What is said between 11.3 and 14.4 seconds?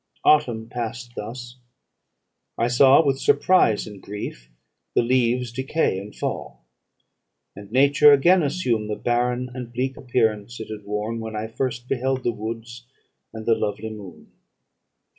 I first beheld the woods and the lovely moon.